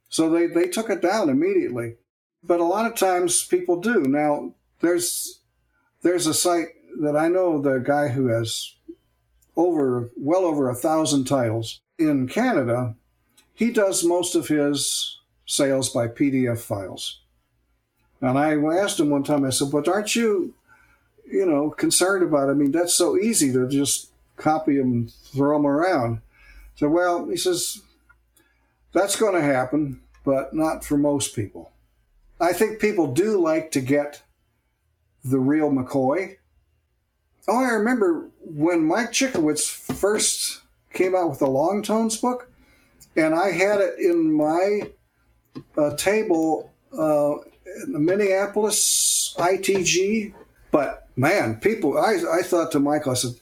so 0.09 0.29
they 0.29 0.47
they 0.47 0.67
took 0.67 0.89
it 0.89 1.01
down 1.01 1.29
immediately. 1.29 1.95
But 2.43 2.59
a 2.59 2.65
lot 2.65 2.85
of 2.85 2.95
times 2.95 3.43
people 3.43 3.79
do. 3.79 4.01
Now 4.01 4.53
there's 4.81 5.39
there's 6.01 6.27
a 6.27 6.33
site 6.33 6.67
that 6.99 7.15
I 7.15 7.27
know 7.27 7.61
the 7.61 7.79
guy 7.79 8.09
who 8.09 8.27
has 8.27 8.75
over 9.55 10.11
well 10.17 10.45
over 10.45 10.69
a 10.69 10.75
thousand 10.75 11.25
titles 11.25 11.81
in 11.97 12.27
Canada. 12.27 12.95
He 13.53 13.71
does 13.71 14.03
most 14.03 14.35
of 14.35 14.47
his 14.47 15.19
sales 15.45 15.89
by 15.89 16.07
PDF 16.07 16.59
files. 16.59 17.21
And 18.21 18.37
I 18.37 18.55
asked 18.77 18.99
him 18.99 19.09
one 19.09 19.23
time, 19.23 19.45
I 19.45 19.49
said, 19.49 19.71
But 19.71 19.87
aren't 19.87 20.15
you, 20.15 20.53
you 21.25 21.45
know, 21.45 21.69
concerned 21.69 22.23
about 22.23 22.49
it? 22.49 22.51
I 22.51 22.55
mean, 22.55 22.71
that's 22.71 22.93
so 22.93 23.17
easy 23.17 23.51
to 23.53 23.67
just 23.67 24.09
copy 24.37 24.77
them 24.77 24.91
and 24.91 25.13
throw 25.13 25.57
them 25.57 25.67
around. 25.67 26.21
So, 26.75 26.89
well, 26.89 27.29
he 27.29 27.37
says, 27.37 27.81
that's 28.95 29.17
going 29.17 29.35
to 29.35 29.41
happen, 29.41 30.01
but 30.23 30.53
not 30.53 30.83
for 30.83 30.97
most 30.97 31.35
people. 31.35 31.71
I 32.39 32.53
think 32.53 32.79
people 32.79 33.13
do 33.13 33.39
like 33.39 33.69
to 33.71 33.81
get 33.81 34.23
the 35.23 35.39
real 35.39 35.69
McCoy. 35.69 36.37
Oh, 37.47 37.63
I 37.63 37.73
remember 37.73 38.29
when 38.39 38.85
Mike 38.85 39.11
Cichowicz 39.11 39.69
first 39.69 40.61
came 40.93 41.13
out 41.13 41.29
with 41.29 41.39
the 41.39 41.47
Long 41.47 41.83
Tones 41.83 42.17
book, 42.17 42.49
and 43.17 43.35
I 43.35 43.51
had 43.51 43.81
it 43.81 43.99
in 43.99 44.33
my 44.33 44.89
uh, 45.77 45.95
table 45.97 46.71
uh, 46.97 47.35
in 47.83 47.91
the 47.91 47.99
Minneapolis 47.99 49.35
ITG. 49.37 50.33
But 50.71 51.07
man, 51.17 51.57
people, 51.57 51.97
I, 51.97 52.19
I 52.39 52.41
thought 52.41 52.71
to 52.71 52.79
Michael, 52.79 53.11
I 53.11 53.15
said, 53.15 53.33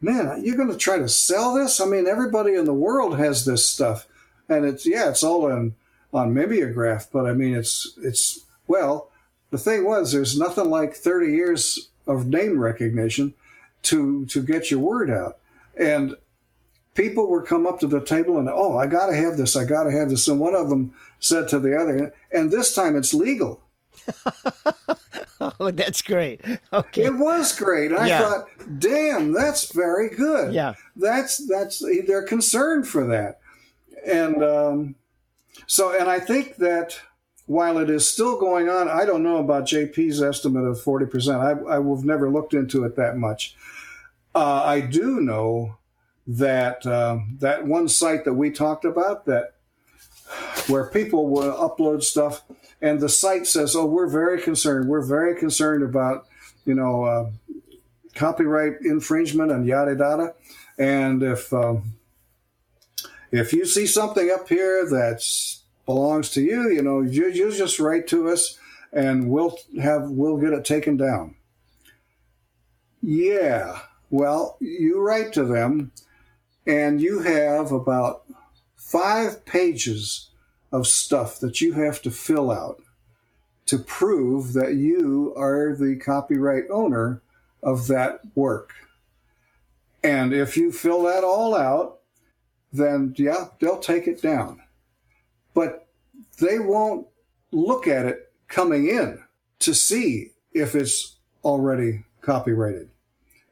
man, 0.00 0.42
you're 0.42 0.56
going 0.56 0.70
to 0.70 0.76
try 0.76 0.98
to 0.98 1.08
sell 1.08 1.54
this? 1.54 1.80
I 1.80 1.84
mean, 1.84 2.06
everybody 2.06 2.54
in 2.54 2.64
the 2.64 2.74
world 2.74 3.18
has 3.18 3.44
this 3.44 3.66
stuff, 3.66 4.06
and 4.48 4.64
it's 4.64 4.86
yeah, 4.86 5.08
it's 5.08 5.22
all 5.22 5.50
on 5.50 5.74
on 6.12 6.34
mimeograph, 6.34 7.08
but 7.12 7.26
I 7.26 7.32
mean, 7.32 7.54
it's 7.54 7.98
it's 8.02 8.44
well, 8.66 9.10
the 9.50 9.58
thing 9.58 9.84
was, 9.84 10.12
there's 10.12 10.38
nothing 10.38 10.70
like 10.70 10.94
30 10.94 11.32
years 11.32 11.88
of 12.06 12.26
name 12.26 12.58
recognition 12.58 13.34
to 13.82 14.26
to 14.26 14.42
get 14.42 14.70
your 14.70 14.80
word 14.80 15.10
out, 15.10 15.38
and 15.78 16.14
people 16.94 17.30
would 17.30 17.46
come 17.46 17.66
up 17.66 17.78
to 17.78 17.86
the 17.86 18.00
table 18.00 18.38
and 18.38 18.48
oh, 18.48 18.76
I 18.76 18.86
got 18.86 19.06
to 19.06 19.14
have 19.14 19.36
this, 19.36 19.56
I 19.56 19.64
got 19.64 19.84
to 19.84 19.92
have 19.92 20.10
this, 20.10 20.26
and 20.26 20.40
one 20.40 20.54
of 20.54 20.68
them 20.68 20.92
said 21.20 21.48
to 21.48 21.60
the 21.60 21.78
other, 21.78 22.12
and 22.32 22.50
this 22.50 22.74
time 22.74 22.96
it's 22.96 23.14
legal. 23.14 23.62
oh, 25.40 25.70
that's 25.70 26.02
great. 26.02 26.40
Okay. 26.72 27.04
It 27.04 27.14
was 27.14 27.56
great. 27.56 27.92
I 27.92 28.08
yeah. 28.08 28.18
thought, 28.20 28.48
damn, 28.78 29.32
that's 29.32 29.72
very 29.72 30.08
good. 30.10 30.52
Yeah. 30.52 30.74
That's 30.96 31.46
that's 31.46 31.84
they're 32.06 32.22
concerned 32.22 32.88
for 32.88 33.06
that. 33.06 33.40
And 34.06 34.42
um, 34.42 34.94
so 35.66 35.98
and 35.98 36.08
I 36.08 36.20
think 36.20 36.56
that 36.56 37.00
while 37.46 37.78
it 37.78 37.88
is 37.88 38.06
still 38.06 38.38
going 38.38 38.68
on, 38.68 38.88
I 38.88 39.04
don't 39.04 39.22
know 39.22 39.38
about 39.38 39.64
JP's 39.64 40.22
estimate 40.22 40.64
of 40.64 40.76
40%. 40.76 41.40
I, 41.40 41.72
I 41.72 41.76
have 41.76 42.04
never 42.04 42.30
looked 42.30 42.52
into 42.52 42.84
it 42.84 42.94
that 42.96 43.16
much. 43.16 43.56
Uh, 44.34 44.62
I 44.64 44.80
do 44.80 45.20
know 45.20 45.78
that 46.26 46.86
uh, 46.86 47.18
that 47.38 47.66
one 47.66 47.88
site 47.88 48.24
that 48.26 48.34
we 48.34 48.50
talked 48.50 48.84
about 48.84 49.24
that 49.24 49.54
where 50.66 50.84
people 50.84 51.28
will 51.28 51.52
upload 51.54 52.02
stuff 52.02 52.42
and 52.80 53.00
the 53.00 53.08
site 53.08 53.46
says, 53.46 53.74
"Oh, 53.74 53.86
we're 53.86 54.08
very 54.08 54.40
concerned. 54.40 54.88
We're 54.88 55.04
very 55.04 55.38
concerned 55.38 55.82
about 55.82 56.26
you 56.64 56.74
know 56.74 57.04
uh, 57.04 57.30
copyright 58.14 58.74
infringement 58.82 59.50
and 59.50 59.66
yada 59.66 59.96
yada." 59.98 60.34
And 60.78 61.22
if 61.22 61.52
um, 61.52 61.94
if 63.30 63.52
you 63.52 63.66
see 63.66 63.86
something 63.86 64.30
up 64.30 64.48
here 64.48 64.86
that 64.88 65.24
belongs 65.86 66.30
to 66.30 66.42
you, 66.42 66.70
you 66.70 66.82
know, 66.82 67.00
you, 67.00 67.28
you 67.28 67.52
just 67.52 67.80
write 67.80 68.06
to 68.08 68.28
us, 68.28 68.58
and 68.92 69.30
we'll 69.30 69.56
have 69.80 70.10
we'll 70.10 70.38
get 70.38 70.52
it 70.52 70.64
taken 70.64 70.96
down. 70.96 71.34
Yeah, 73.02 73.80
well, 74.10 74.56
you 74.60 75.00
write 75.00 75.32
to 75.34 75.44
them, 75.44 75.92
and 76.66 77.00
you 77.00 77.20
have 77.20 77.72
about 77.72 78.24
five 78.76 79.44
pages 79.44 80.30
of 80.72 80.86
stuff 80.86 81.38
that 81.40 81.60
you 81.60 81.72
have 81.72 82.02
to 82.02 82.10
fill 82.10 82.50
out 82.50 82.80
to 83.66 83.78
prove 83.78 84.54
that 84.54 84.74
you 84.74 85.34
are 85.36 85.76
the 85.76 85.96
copyright 85.96 86.64
owner 86.70 87.20
of 87.62 87.86
that 87.88 88.20
work. 88.34 88.72
And 90.02 90.32
if 90.32 90.56
you 90.56 90.72
fill 90.72 91.02
that 91.02 91.22
all 91.22 91.54
out, 91.54 91.97
then 92.72 93.14
yeah, 93.16 93.46
they'll 93.60 93.78
take 93.78 94.06
it 94.06 94.22
down. 94.22 94.60
But 95.54 95.86
they 96.40 96.58
won't 96.58 97.06
look 97.50 97.86
at 97.86 98.06
it 98.06 98.32
coming 98.48 98.88
in 98.88 99.22
to 99.60 99.74
see 99.74 100.32
if 100.52 100.74
it's 100.74 101.16
already 101.44 102.04
copyrighted. 102.20 102.90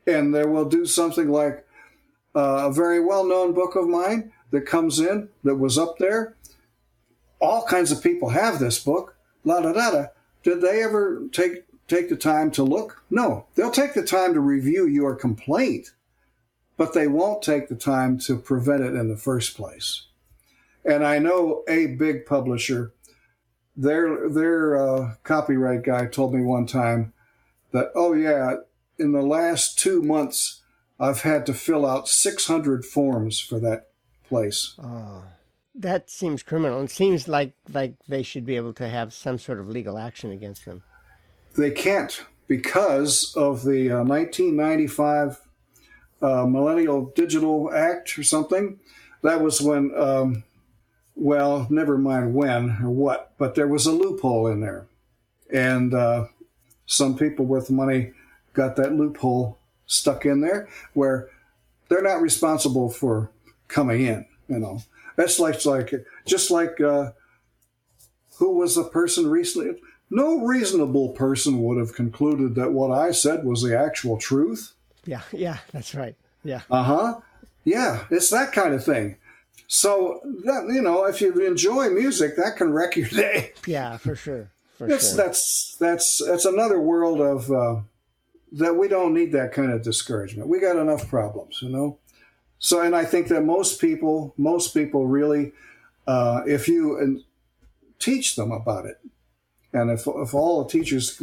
And 0.06 0.34
they 0.34 0.44
will 0.44 0.66
do 0.66 0.86
something 0.86 1.28
like 1.28 1.66
uh, 2.34 2.68
a 2.68 2.72
very 2.72 3.00
well 3.00 3.24
known 3.24 3.54
book 3.54 3.74
of 3.74 3.88
mine 3.88 4.32
that 4.50 4.66
comes 4.66 5.00
in 5.00 5.28
that 5.42 5.56
was 5.56 5.78
up 5.78 5.98
there 5.98 6.36
all 7.40 7.64
kinds 7.64 7.92
of 7.92 8.02
people 8.02 8.30
have 8.30 8.58
this 8.58 8.82
book. 8.82 9.16
La 9.44 9.60
da 9.60 9.72
da 9.72 9.90
da. 9.90 10.06
Did 10.42 10.60
they 10.60 10.82
ever 10.82 11.22
take 11.32 11.64
take 11.88 12.08
the 12.08 12.16
time 12.16 12.50
to 12.52 12.62
look? 12.62 13.02
No. 13.10 13.46
They'll 13.54 13.70
take 13.70 13.94
the 13.94 14.02
time 14.02 14.34
to 14.34 14.40
review 14.40 14.86
your 14.86 15.14
complaint, 15.14 15.92
but 16.76 16.92
they 16.92 17.06
won't 17.06 17.42
take 17.42 17.68
the 17.68 17.76
time 17.76 18.18
to 18.20 18.36
prevent 18.36 18.82
it 18.82 18.94
in 18.94 19.08
the 19.08 19.16
first 19.16 19.56
place. 19.56 20.06
And 20.84 21.04
I 21.04 21.18
know 21.18 21.64
a 21.68 21.86
big 21.86 22.26
publisher, 22.26 22.92
their 23.76 24.28
their 24.28 24.76
uh, 24.76 25.14
copyright 25.22 25.82
guy 25.82 26.06
told 26.06 26.34
me 26.34 26.42
one 26.42 26.66
time 26.66 27.12
that 27.72 27.90
oh 27.94 28.12
yeah, 28.12 28.56
in 28.98 29.12
the 29.12 29.22
last 29.22 29.78
two 29.78 30.02
months 30.02 30.62
I've 30.98 31.22
had 31.22 31.44
to 31.46 31.54
fill 31.54 31.84
out 31.84 32.08
600 32.08 32.84
forms 32.84 33.38
for 33.38 33.58
that 33.60 33.88
place. 34.28 34.74
Oh 34.78 35.24
that 35.78 36.10
seems 36.10 36.42
criminal. 36.42 36.82
It 36.82 36.90
seems 36.90 37.28
like 37.28 37.54
like 37.72 37.94
they 38.08 38.22
should 38.22 38.46
be 38.46 38.56
able 38.56 38.72
to 38.74 38.88
have 38.88 39.12
some 39.12 39.38
sort 39.38 39.60
of 39.60 39.68
legal 39.68 39.98
action 39.98 40.30
against 40.30 40.64
them. 40.64 40.82
They 41.56 41.70
can't 41.70 42.22
because 42.46 43.34
of 43.36 43.64
the 43.64 43.90
uh, 43.90 44.04
1995 44.04 45.40
uh, 46.22 46.46
Millennial 46.46 47.06
Digital 47.14 47.72
Act 47.72 48.18
or 48.18 48.22
something. 48.22 48.78
That 49.22 49.40
was 49.40 49.60
when, 49.60 49.92
um, 49.96 50.44
well, 51.14 51.66
never 51.70 51.98
mind 51.98 52.34
when 52.34 52.78
or 52.82 52.90
what, 52.90 53.32
but 53.38 53.54
there 53.54 53.68
was 53.68 53.86
a 53.86 53.92
loophole 53.92 54.46
in 54.46 54.60
there, 54.60 54.86
and 55.52 55.94
uh, 55.94 56.26
some 56.86 57.16
people 57.16 57.46
with 57.46 57.70
money 57.70 58.12
got 58.52 58.76
that 58.76 58.94
loophole 58.94 59.58
stuck 59.86 60.26
in 60.26 60.40
there 60.40 60.68
where 60.94 61.28
they're 61.88 62.02
not 62.02 62.22
responsible 62.22 62.90
for 62.90 63.30
coming 63.68 64.06
in. 64.06 64.26
You 64.48 64.58
know, 64.58 64.82
that's 65.16 65.38
like 65.40 65.64
like 65.64 65.92
just 66.24 66.50
like 66.50 66.80
uh, 66.80 67.12
who 68.38 68.52
was 68.52 68.74
the 68.74 68.84
person 68.84 69.28
recently? 69.28 69.80
No 70.10 70.44
reasonable 70.44 71.10
person 71.10 71.62
would 71.62 71.78
have 71.78 71.94
concluded 71.94 72.54
that 72.54 72.72
what 72.72 72.92
I 72.92 73.10
said 73.10 73.44
was 73.44 73.62
the 73.62 73.76
actual 73.76 74.18
truth. 74.18 74.72
Yeah, 75.06 75.22
yeah, 75.32 75.58
that's 75.72 75.94
right. 75.94 76.14
Yeah. 76.44 76.62
Uh 76.70 76.82
huh. 76.82 77.20
Yeah, 77.64 78.04
it's 78.10 78.30
that 78.30 78.52
kind 78.52 78.74
of 78.74 78.84
thing. 78.84 79.16
So 79.68 80.20
that 80.44 80.70
you 80.72 80.82
know, 80.82 81.04
if 81.04 81.20
you 81.20 81.32
enjoy 81.46 81.90
music, 81.90 82.36
that 82.36 82.56
can 82.56 82.72
wreck 82.72 82.96
your 82.96 83.08
day. 83.24 83.52
Yeah, 83.66 83.96
for 83.96 84.14
sure. 84.14 84.50
For 84.78 84.88
it's, 84.88 85.08
sure. 85.08 85.16
That's 85.16 85.76
that's 85.78 86.22
that's 86.26 86.44
another 86.44 86.80
world 86.80 87.20
of 87.20 87.50
uh, 87.50 87.80
that 88.52 88.76
we 88.76 88.88
don't 88.88 89.14
need 89.14 89.32
that 89.32 89.52
kind 89.52 89.72
of 89.72 89.82
discouragement. 89.82 90.48
We 90.48 90.60
got 90.60 90.76
enough 90.76 91.08
problems, 91.08 91.60
you 91.62 91.68
know. 91.68 91.98
So, 92.58 92.80
and 92.80 92.96
I 92.96 93.04
think 93.04 93.28
that 93.28 93.42
most 93.42 93.80
people, 93.80 94.34
most 94.38 94.72
people 94.72 95.06
really, 95.06 95.52
uh, 96.06 96.42
if 96.46 96.68
you 96.68 97.22
teach 97.98 98.36
them 98.36 98.50
about 98.50 98.86
it, 98.86 98.98
and 99.72 99.90
if, 99.90 100.06
if 100.06 100.32
all 100.32 100.64
the 100.64 100.70
teachers 100.70 101.20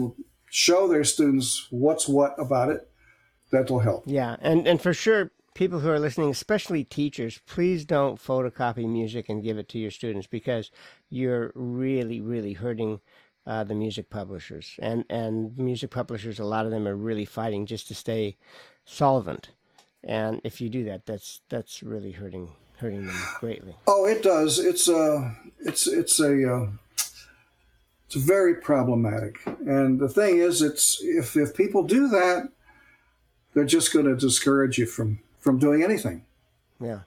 show 0.49 0.87
their 0.87 1.03
students 1.03 1.67
what's 1.71 2.07
what 2.07 2.35
about 2.37 2.69
it, 2.69 2.87
that 3.53 3.71
will 3.71 3.79
help. 3.79 4.03
Yeah, 4.05 4.35
and 4.41 4.67
and 4.67 4.81
for 4.81 4.93
sure, 4.93 5.31
people 5.53 5.79
who 5.79 5.89
are 5.89 5.99
listening, 5.99 6.29
especially 6.29 6.83
teachers, 6.83 7.39
please 7.45 7.85
don't 7.85 8.21
photocopy 8.21 8.87
music 8.87 9.29
and 9.29 9.43
give 9.43 9.57
it 9.57 9.69
to 9.69 9.79
your 9.79 9.91
students 9.91 10.27
because 10.27 10.71
you're 11.09 11.51
really, 11.55 12.19
really 12.19 12.53
hurting 12.53 12.99
uh, 13.45 13.63
the 13.63 13.75
music 13.75 14.09
publishers. 14.09 14.75
And 14.79 15.05
and 15.09 15.57
music 15.57 15.91
publishers, 15.91 16.39
a 16.39 16.45
lot 16.45 16.65
of 16.65 16.71
them 16.71 16.87
are 16.87 16.95
really 16.95 17.25
fighting 17.25 17.65
just 17.65 17.87
to 17.87 17.95
stay 17.95 18.37
solvent. 18.85 19.49
And 20.03 20.41
if 20.43 20.59
you 20.59 20.69
do 20.69 20.83
that, 20.85 21.05
that's 21.05 21.41
that's 21.49 21.81
really 21.83 22.11
hurting 22.11 22.49
hurting 22.77 23.05
them 23.05 23.15
greatly. 23.39 23.75
Oh, 23.87 24.05
it 24.05 24.23
does. 24.23 24.59
It's 24.59 24.87
a 24.89 25.35
it's 25.59 25.87
it's 25.87 26.19
a 26.19 26.53
uh, 26.53 26.67
it's 28.07 28.15
very 28.15 28.55
problematic. 28.55 29.39
And 29.45 29.99
the 29.99 30.09
thing 30.09 30.37
is, 30.37 30.61
it's 30.61 30.99
if 31.01 31.37
if 31.37 31.55
people 31.55 31.83
do 31.83 32.07
that, 32.09 32.49
they're 33.53 33.65
just 33.65 33.93
going 33.93 34.05
to 34.05 34.15
discourage 34.15 34.77
you 34.77 34.85
from 34.85 35.19
from 35.39 35.59
doing 35.59 35.83
anything. 35.83 36.25
Yeah. 36.79 36.99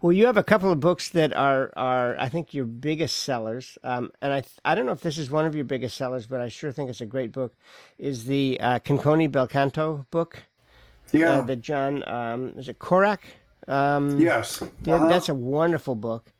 Well, 0.00 0.12
you 0.12 0.26
have 0.26 0.36
a 0.36 0.44
couple 0.44 0.70
of 0.70 0.80
books 0.80 1.08
that 1.10 1.34
are 1.34 1.72
are 1.76 2.16
I 2.18 2.28
think 2.28 2.54
your 2.54 2.64
biggest 2.64 3.18
sellers, 3.18 3.78
um, 3.82 4.10
and 4.22 4.32
I 4.32 4.42
I 4.64 4.74
don't 4.74 4.86
know 4.86 4.92
if 4.92 5.00
this 5.00 5.18
is 5.18 5.30
one 5.30 5.44
of 5.44 5.54
your 5.54 5.64
biggest 5.64 5.96
sellers, 5.96 6.26
but 6.26 6.40
I 6.40 6.48
sure 6.48 6.72
think 6.72 6.90
it's 6.90 7.00
a 7.00 7.06
great 7.06 7.32
book. 7.32 7.54
Is 7.98 8.24
the 8.24 8.58
uh, 8.60 8.78
Concone 8.80 9.28
Belcanto 9.28 10.06
book? 10.10 10.42
Yeah. 11.12 11.38
Uh, 11.38 11.40
the 11.42 11.56
John, 11.56 12.06
um, 12.08 12.54
is 12.56 12.68
it 12.68 12.78
Korak? 12.78 13.22
Um, 13.68 14.18
yes. 14.20 14.62
Uh-huh. 14.62 15.08
That's 15.08 15.28
a 15.28 15.34
wonderful 15.34 15.94
book. 15.94 16.32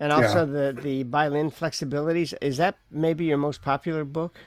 And 0.00 0.12
also 0.12 0.46
yeah. 0.46 0.72
the, 0.72 0.80
the 0.80 1.02
Bai 1.02 1.28
Lin 1.28 1.50
flexibilities. 1.50 2.32
Is 2.40 2.56
that 2.58 2.76
maybe 2.90 3.24
your 3.24 3.38
most 3.38 3.62
popular 3.62 4.04
book? 4.04 4.38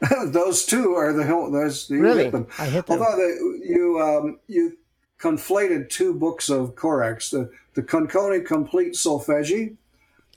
those 0.26 0.64
two 0.64 0.94
are 0.94 1.12
the 1.12 1.24
those 1.24 1.90
you 1.90 2.00
really 2.00 2.24
hit 2.24 2.32
them. 2.32 2.46
I 2.58 2.66
hit 2.66 2.86
them. 2.86 3.00
Although 3.00 3.16
the, 3.16 3.60
you 3.64 4.00
um, 4.00 4.38
you 4.48 4.76
conflated 5.18 5.90
two 5.90 6.14
books 6.14 6.48
of 6.48 6.74
Korak's, 6.74 7.30
the 7.30 7.50
the 7.74 7.82
Concone 7.82 8.44
Complete 8.44 8.94
Solfeggi, 8.94 9.76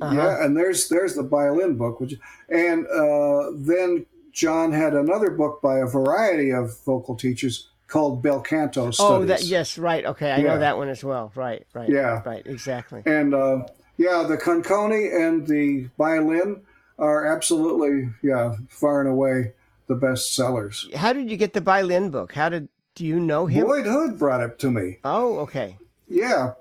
uh-huh. 0.01 0.15
yeah, 0.15 0.43
and 0.43 0.58
there's 0.58 0.89
there's 0.89 1.15
the 1.15 1.24
Bai 1.24 1.50
Lin 1.50 1.77
book, 1.77 2.00
which 2.00 2.15
and 2.50 2.86
uh, 2.88 3.51
then 3.55 4.05
John 4.34 4.74
had 4.74 4.93
another 4.93 5.29
book 5.29 5.62
by 5.62 5.79
a 5.79 5.86
variety 5.86 6.51
of 6.51 6.77
vocal 6.84 7.15
teachers 7.15 7.70
called 7.88 8.22
bel 8.22 8.41
canto 8.41 8.91
studies. 8.91 9.00
Oh, 9.00 9.25
that 9.25 9.43
yes, 9.43 9.77
right. 9.77 10.05
Okay, 10.05 10.32
I 10.32 10.38
yeah. 10.38 10.43
know 10.43 10.60
that 10.60 10.77
one 10.77 10.89
as 10.89 11.03
well. 11.03 11.32
Right, 11.36 11.65
right. 11.74 11.88
Yeah, 11.88 12.22
right. 12.25 12.46
Exactly. 12.46 13.03
And 13.05 13.34
uh, 13.34 13.65
yeah, 13.98 14.25
the 14.27 14.36
Concone 14.36 15.13
and 15.13 15.48
the 15.48 15.88
Bai 15.98 16.20
Lin 16.20 16.62
are 17.00 17.26
absolutely 17.26 18.10
yeah 18.22 18.56
far 18.70 19.02
and 19.02 19.10
away 19.10 19.54
the 19.88 19.96
best 19.96 20.36
sellers. 20.36 20.90
How 20.96 21.14
did 21.14 21.30
you 21.30 21.38
get 21.38 21.54
the 21.54 21.62
Bai 21.62 21.82
Lin 21.82 22.10
book? 22.10 22.34
How 22.34 22.50
did 22.50 22.70
do 22.96 23.06
you 23.06 23.20
know 23.20 23.48
him? 23.48 23.66
Boyd 23.66 23.86
Hood 23.86 24.20
brought 24.20 24.42
it 24.42 24.60
to 24.60 24.72
me. 24.72 25.00
Oh, 25.04 25.40
okay. 25.40 25.78
Yeah, 26.08 26.54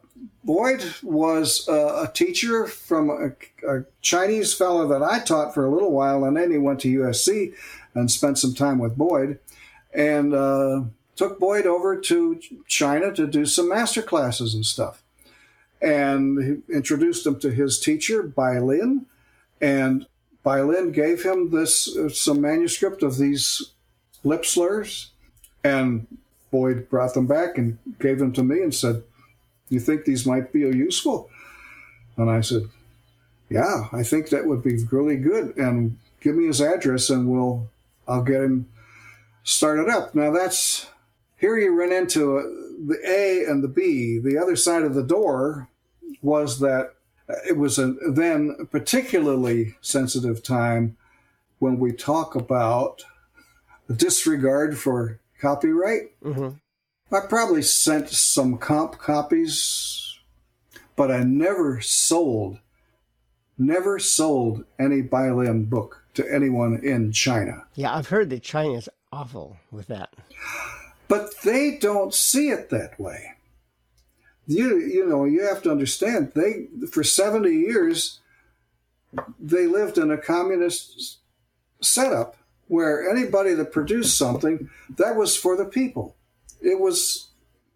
Boyd 0.45 0.85
was 1.03 1.69
uh, 1.69 2.07
a 2.09 2.13
teacher 2.13 2.67
from 2.67 3.11
a, 3.11 3.69
a, 3.69 3.85
Chinese 4.01 4.55
fellow 4.55 4.89
that 4.89 5.03
I 5.03 5.21
taught 5.21 5.55
for 5.55 5.65
a 5.65 5.71
little 5.71 5.93
while, 5.93 6.25
and 6.25 6.37
then 6.37 6.51
he 6.51 6.59
went 6.59 6.81
to 6.81 7.01
USC 7.01 7.55
and 7.95 8.11
spent 8.11 8.39
some 8.39 8.55
time 8.55 8.79
with 8.79 8.97
Boyd, 8.97 9.39
and 9.93 10.35
uh, 10.35 10.85
took 11.17 11.39
Boyd 11.39 11.67
over 11.67 12.01
to 12.01 12.41
China 12.67 13.13
to 13.13 13.27
do 13.27 13.47
some 13.47 13.69
master 13.69 14.03
classes 14.03 14.55
and 14.55 14.65
stuff, 14.65 15.03
and 15.81 16.43
he 16.43 16.75
introduced 16.75 17.27
him 17.27 17.39
to 17.41 17.51
his 17.51 17.79
teacher 17.79 18.23
Bai 18.23 18.59
Lin, 18.59 19.07
and 19.61 20.07
Bai 20.43 20.63
Lin 20.63 20.93
gave 20.93 21.23
him 21.23 21.51
this 21.51 21.97
uh, 21.97 22.09
some 22.09 22.41
manuscript 22.41 23.03
of 23.03 23.19
these 23.19 23.73
lip 24.25 24.45
slurs, 24.45 25.11
and 25.63 26.07
Boyd 26.51 26.89
brought 26.91 27.15
them 27.15 27.27
back 27.27 27.59
and 27.59 27.79
gave 28.01 28.19
them 28.19 28.33
to 28.33 28.43
me 28.43 28.61
and 28.61 28.75
said, 28.75 29.03
"You 29.69 29.81
think 29.81 30.05
these 30.05 30.27
might 30.27 30.53
be 30.53 30.61
useful?" 30.61 31.31
And 32.17 32.29
I 32.29 32.41
said, 32.41 32.69
"Yeah, 33.49 33.89
I 33.93 34.03
think 34.03 34.31
that 34.31 34.47
would 34.47 34.63
be 34.63 34.85
really 34.91 35.17
good." 35.17 35.57
And 35.57 35.99
give 36.21 36.35
me 36.35 36.47
his 36.47 36.61
address, 36.61 37.09
and 37.11 37.29
we'll 37.29 37.69
I'll 38.09 38.23
get 38.23 38.43
him 38.43 38.69
started 39.45 39.89
up. 39.89 40.15
Now 40.15 40.33
that's 40.33 40.89
here 41.39 41.57
you 41.57 41.79
run 41.79 41.93
into 41.93 42.39
uh, 42.39 42.43
the 42.87 42.99
A 43.07 43.45
and 43.45 43.63
the 43.63 43.69
B. 43.69 44.19
The 44.19 44.39
other 44.39 44.57
side 44.57 44.83
of 44.83 44.95
the 44.95 45.03
door 45.03 45.69
was 46.21 46.61
that 46.61 46.95
it 47.47 47.57
was 47.57 47.79
a 47.79 47.95
then 48.11 48.67
particularly 48.71 49.77
sensitive 49.81 50.43
time 50.43 50.97
when 51.59 51.79
we 51.79 51.93
talk 51.93 52.35
about 52.35 53.05
disregard 53.97 54.79
for 54.79 55.21
copyright. 55.41 56.19
Mm-hmm. 56.23 57.15
I 57.15 57.21
probably 57.29 57.63
sent 57.63 58.09
some 58.09 58.57
comp 58.57 58.99
copies, 58.99 60.19
but 60.97 61.11
I 61.11 61.23
never 61.25 61.81
sold, 61.81 62.59
never 63.59 63.99
sold 63.99 64.65
any 64.79 65.03
Bai 65.03 65.31
book 65.53 66.05
to 66.15 66.27
anyone 66.33 66.81
in 66.83 67.13
China. 67.13 67.65
Yeah, 67.75 67.95
I've 67.95 68.09
heard 68.09 68.31
that 68.31 68.43
China 68.43 68.75
is 68.75 68.89
awful 69.13 69.59
with 69.71 69.89
that. 69.89 70.15
But 71.09 71.43
they 71.43 71.77
don't 71.79 72.15
see 72.15 72.49
it 72.49 72.71
that 72.71 72.99
way 72.99 73.33
you 74.47 74.79
you 74.79 75.07
know 75.07 75.25
you 75.25 75.43
have 75.47 75.63
to 75.63 75.71
understand 75.71 76.33
they 76.35 76.67
for 76.91 77.05
70 77.05 77.49
years 77.51 78.21
they 79.39 79.67
lived 79.67 79.99
in 79.99 80.11
a 80.11 80.19
communist 80.19 81.19
setup 81.81 82.37
where 82.69 83.09
anybody 83.09 83.53
that 83.55 83.73
produced 83.73 84.17
something 84.17 84.71
that 84.97 85.15
was 85.15 85.37
for 85.37 85.57
the 85.57 85.65
people. 85.67 86.17
It 86.63 86.81
was 86.81 87.29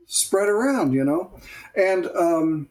spread 0.06 0.48
around 0.48 0.92
you 0.92 1.04
know? 1.04 1.30
And 1.74 2.06
um, 2.16 2.70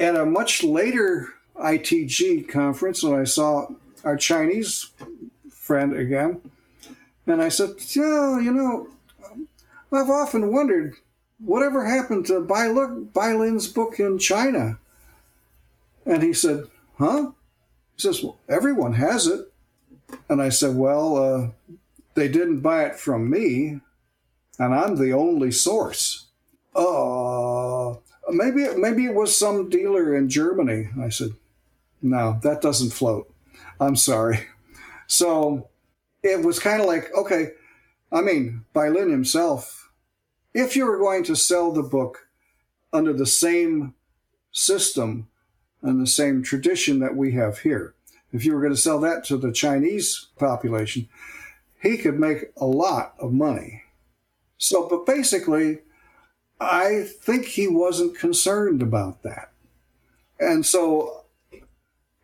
at 0.00 0.16
a 0.16 0.24
much 0.24 0.62
later 0.62 1.28
itg 1.56 2.48
conference 2.48 3.02
when 3.02 3.18
i 3.18 3.22
saw 3.22 3.66
our 4.02 4.16
chinese 4.16 4.90
friend 5.50 5.96
again 5.96 6.40
and 7.28 7.40
i 7.40 7.48
said 7.48 7.70
yeah 7.94 8.40
you 8.40 8.52
know 8.52 8.88
i've 9.92 10.10
often 10.10 10.52
wondered 10.52 10.96
whatever 11.38 11.84
happened 11.84 12.26
to 12.26 12.40
Bai, 12.40 12.68
Lin's 13.32 13.68
book 13.68 13.98
in 13.98 14.18
China? 14.18 14.78
And 16.06 16.22
he 16.22 16.32
said, 16.32 16.64
huh? 16.98 17.32
He 17.96 18.00
says, 18.00 18.22
well, 18.22 18.38
everyone 18.48 18.94
has 18.94 19.26
it. 19.26 19.52
And 20.28 20.42
I 20.42 20.50
said, 20.50 20.76
well, 20.76 21.16
uh, 21.16 21.74
they 22.14 22.28
didn't 22.28 22.60
buy 22.60 22.84
it 22.84 22.96
from 22.96 23.30
me, 23.30 23.80
and 24.58 24.74
I'm 24.74 24.96
the 24.96 25.12
only 25.12 25.50
source. 25.50 26.26
Uh, 26.74 27.94
maybe, 28.30 28.66
maybe 28.76 29.06
it 29.06 29.14
was 29.14 29.36
some 29.36 29.68
dealer 29.68 30.14
in 30.14 30.28
Germany. 30.28 30.88
I 31.00 31.08
said, 31.08 31.30
no, 32.02 32.38
that 32.42 32.60
doesn't 32.60 32.90
float. 32.92 33.32
I'm 33.80 33.96
sorry. 33.96 34.46
So 35.06 35.68
it 36.22 36.44
was 36.44 36.58
kind 36.58 36.80
of 36.80 36.86
like, 36.86 37.10
okay, 37.16 37.52
I 38.12 38.20
mean, 38.20 38.64
Bai 38.72 38.88
Lin 38.88 39.10
himself 39.10 39.83
if 40.54 40.76
you 40.76 40.86
were 40.86 40.98
going 40.98 41.24
to 41.24 41.36
sell 41.36 41.72
the 41.72 41.82
book 41.82 42.28
under 42.92 43.12
the 43.12 43.26
same 43.26 43.94
system 44.52 45.28
and 45.82 46.00
the 46.00 46.06
same 46.06 46.42
tradition 46.42 47.00
that 47.00 47.16
we 47.16 47.32
have 47.32 47.58
here, 47.58 47.94
if 48.32 48.44
you 48.44 48.54
were 48.54 48.60
going 48.60 48.72
to 48.72 48.80
sell 48.80 49.00
that 49.00 49.24
to 49.24 49.36
the 49.36 49.52
Chinese 49.52 50.28
population, 50.38 51.08
he 51.82 51.98
could 51.98 52.18
make 52.18 52.52
a 52.56 52.64
lot 52.64 53.14
of 53.18 53.32
money. 53.32 53.82
So, 54.56 54.88
but 54.88 55.04
basically, 55.04 55.80
I 56.60 57.02
think 57.02 57.46
he 57.46 57.68
wasn't 57.68 58.18
concerned 58.18 58.80
about 58.80 59.22
that. 59.24 59.50
And 60.40 60.64
so, 60.64 61.24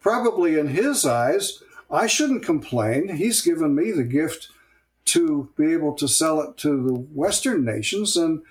probably 0.00 0.58
in 0.58 0.68
his 0.68 1.04
eyes, 1.04 1.62
I 1.90 2.06
shouldn't 2.06 2.44
complain. 2.44 3.16
He's 3.16 3.42
given 3.42 3.74
me 3.74 3.90
the 3.90 4.04
gift 4.04 4.48
to 5.06 5.48
be 5.56 5.72
able 5.72 5.94
to 5.94 6.08
sell 6.08 6.40
it 6.40 6.56
to 6.58 6.82
the 6.82 6.94
Western 6.94 7.64
nations 7.64 8.16
and 8.16 8.42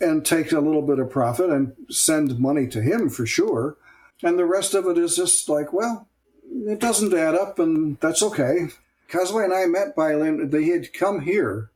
and 0.00 0.24
take 0.24 0.52
a 0.52 0.60
little 0.60 0.82
bit 0.82 0.98
of 0.98 1.08
profit 1.08 1.50
and 1.50 1.72
send 1.88 2.38
money 2.38 2.66
to 2.66 2.82
him 2.82 3.08
for 3.08 3.24
sure. 3.24 3.76
And 4.22 4.38
the 4.38 4.44
rest 4.44 4.74
of 4.74 4.86
it 4.86 4.98
is 4.98 5.16
just 5.16 5.48
like, 5.48 5.72
well, 5.72 6.08
it 6.50 6.80
doesn't 6.80 7.14
add 7.14 7.34
up, 7.34 7.58
and 7.58 7.98
that's 8.00 8.22
okay. 8.22 8.68
Cosway 9.08 9.44
and 9.44 9.54
I 9.54 9.66
met 9.66 9.96
Lin. 9.96 10.50
They 10.50 10.64
had 10.64 10.92
come 10.92 11.20
here, 11.20 11.70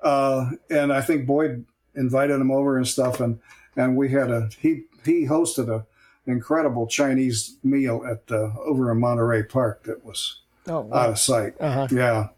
uh, 0.00 0.50
and 0.70 0.92
I 0.92 1.00
think 1.00 1.26
Boyd 1.26 1.64
invited 1.94 2.40
him 2.40 2.50
over 2.50 2.76
and 2.76 2.86
stuff, 2.86 3.20
and 3.20 3.40
and 3.76 3.96
we 3.96 4.10
had 4.10 4.30
a 4.30 4.48
he 4.58 4.84
he 5.04 5.26
hosted 5.26 5.68
a 5.68 5.86
incredible 6.26 6.86
Chinese 6.86 7.56
meal 7.62 8.04
at 8.08 8.30
uh, 8.30 8.50
over 8.64 8.90
in 8.90 9.00
Monterey 9.00 9.44
Park 9.44 9.84
that 9.84 10.04
was 10.04 10.40
oh, 10.68 10.80
wow. 10.80 10.96
out 10.96 11.10
of 11.10 11.18
sight. 11.18 11.54
Uh-huh. 11.60 11.88
Yeah, 11.90 12.28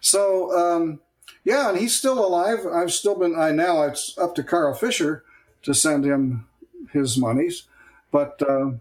so, 0.00 0.56
um, 0.56 1.00
yeah, 1.44 1.68
and 1.68 1.78
he's 1.78 1.96
still 1.96 2.24
alive. 2.24 2.66
I've 2.66 2.92
still 2.92 3.14
been, 3.14 3.38
I 3.38 3.52
now 3.52 3.82
it's 3.82 4.16
up 4.18 4.34
to 4.36 4.42
Carl 4.42 4.74
Fischer 4.74 5.24
to 5.62 5.74
send 5.74 6.04
him 6.04 6.46
his 6.92 7.18
monies. 7.18 7.64
But, 8.10 8.40
uh, 8.48 8.72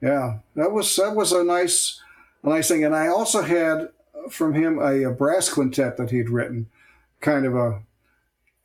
yeah, 0.00 0.38
that 0.56 0.72
was, 0.72 0.94
that 0.96 1.14
was 1.14 1.32
a 1.32 1.44
nice, 1.44 2.00
a 2.42 2.48
nice 2.48 2.68
thing. 2.68 2.84
And 2.84 2.94
I 2.94 3.08
also 3.08 3.42
had 3.42 3.88
from 4.30 4.54
him 4.54 4.78
a, 4.78 5.04
a 5.04 5.10
brass 5.10 5.48
quintet 5.48 5.96
that 5.96 6.10
he'd 6.10 6.30
written, 6.30 6.68
kind 7.20 7.46
of 7.46 7.54
a 7.56 7.82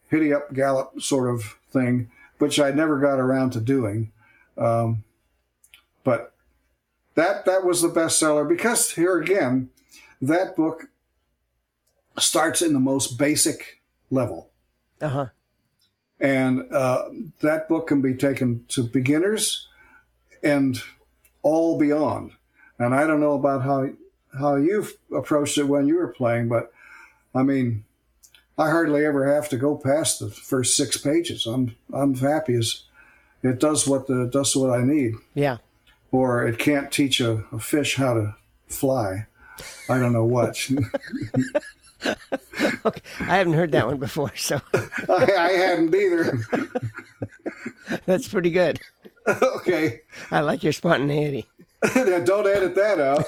hitty 0.09 0.33
up 0.33 0.53
gallop 0.53 1.01
sort 1.01 1.33
of 1.33 1.57
thing, 1.71 2.09
which 2.37 2.59
I 2.59 2.71
never 2.71 2.99
got 2.99 3.19
around 3.19 3.51
to 3.51 3.61
doing. 3.61 4.11
Um, 4.57 5.03
but 6.03 6.33
that 7.15 7.45
that 7.45 7.65
was 7.65 7.81
the 7.81 7.89
bestseller 7.89 8.47
because 8.47 8.91
here 8.91 9.17
again, 9.17 9.69
that 10.21 10.55
book 10.55 10.89
starts 12.21 12.61
in 12.61 12.73
the 12.73 12.79
most 12.79 13.17
basic 13.17 13.81
level. 14.09 14.49
Uh-huh. 15.01 15.27
And 16.19 16.71
uh, 16.73 17.09
that 17.41 17.69
book 17.69 17.87
can 17.87 18.01
be 18.01 18.13
taken 18.13 18.65
to 18.69 18.83
beginners 18.83 19.67
and 20.43 20.81
all 21.41 21.77
beyond. 21.77 22.31
And 22.77 22.93
I 22.93 23.07
don't 23.07 23.21
know 23.21 23.33
about 23.33 23.63
how 23.63 23.89
how 24.37 24.55
you've 24.55 24.93
approached 25.15 25.57
it 25.57 25.63
when 25.63 25.87
you 25.87 25.95
were 25.95 26.09
playing, 26.09 26.49
but 26.49 26.71
I 27.33 27.43
mean, 27.43 27.83
I 28.57 28.69
hardly 28.69 29.05
ever 29.05 29.33
have 29.33 29.49
to 29.49 29.57
go 29.57 29.75
past 29.75 30.19
the 30.19 30.29
first 30.29 30.75
six 30.75 30.97
pages. 30.97 31.45
I'm 31.45 31.75
I'm 31.93 32.15
happy 32.15 32.55
as 32.55 32.83
it 33.43 33.59
does 33.59 33.87
what 33.87 34.07
the 34.07 34.29
does 34.31 34.55
what 34.55 34.77
I 34.77 34.83
need. 34.83 35.15
Yeah. 35.33 35.57
Or 36.11 36.45
it 36.45 36.57
can't 36.57 36.91
teach 36.91 37.21
a, 37.21 37.45
a 37.51 37.59
fish 37.59 37.95
how 37.95 38.15
to 38.15 38.35
fly. 38.67 39.27
I 39.89 39.99
don't 39.99 40.13
know 40.13 40.25
what. 40.25 40.69
okay. 42.85 43.01
I 43.19 43.37
haven't 43.37 43.53
heard 43.53 43.71
that 43.71 43.87
one 43.87 43.97
before, 43.97 44.35
so 44.35 44.61
I, 44.73 45.33
I 45.37 45.51
hadn't 45.51 45.93
either. 45.93 46.39
That's 48.05 48.27
pretty 48.27 48.51
good. 48.51 48.79
Okay. 49.27 50.01
I 50.31 50.41
like 50.41 50.63
your 50.63 50.73
spontaneity. 50.73 51.45
Don't 51.93 52.47
edit 52.47 52.75
that 52.75 52.99
out. 52.99 53.25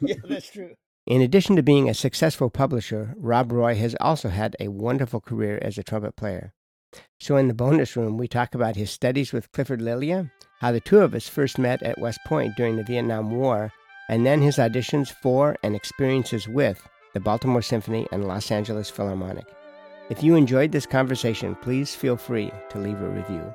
yeah, 0.00 0.16
that's 0.28 0.50
true. 0.50 0.74
In 1.06 1.22
addition 1.22 1.56
to 1.56 1.62
being 1.62 1.88
a 1.88 1.94
successful 1.94 2.50
publisher, 2.50 3.14
Rob 3.16 3.52
Roy 3.52 3.76
has 3.76 3.96
also 4.00 4.28
had 4.28 4.56
a 4.60 4.68
wonderful 4.68 5.20
career 5.20 5.58
as 5.62 5.78
a 5.78 5.82
trumpet 5.82 6.16
player. 6.16 6.52
So, 7.18 7.36
in 7.36 7.48
the 7.48 7.54
bonus 7.54 7.96
room, 7.96 8.18
we 8.18 8.28
talk 8.28 8.54
about 8.54 8.76
his 8.76 8.90
studies 8.90 9.32
with 9.32 9.50
Clifford 9.52 9.80
Lillya, 9.80 10.30
how 10.60 10.72
the 10.72 10.80
two 10.80 11.00
of 11.00 11.14
us 11.14 11.28
first 11.28 11.58
met 11.58 11.82
at 11.82 11.98
West 11.98 12.18
Point 12.26 12.56
during 12.56 12.76
the 12.76 12.84
Vietnam 12.84 13.30
War, 13.30 13.72
and 14.08 14.26
then 14.26 14.42
his 14.42 14.56
auditions 14.56 15.14
for 15.22 15.56
and 15.62 15.74
experiences 15.74 16.48
with 16.48 16.86
the 17.16 17.20
Baltimore 17.20 17.62
Symphony 17.62 18.06
and 18.12 18.28
Los 18.28 18.50
Angeles 18.50 18.90
Philharmonic. 18.90 19.46
If 20.10 20.22
you 20.22 20.34
enjoyed 20.34 20.70
this 20.70 20.84
conversation, 20.84 21.54
please 21.62 21.94
feel 21.94 22.18
free 22.18 22.52
to 22.68 22.78
leave 22.78 23.00
a 23.00 23.08
review. 23.08 23.54